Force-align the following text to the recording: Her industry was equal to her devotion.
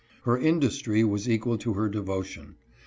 Her 0.23 0.35
industry 0.39 1.03
was 1.03 1.29
equal 1.29 1.59
to 1.59 1.73
her 1.73 1.87
devotion. 1.87 2.55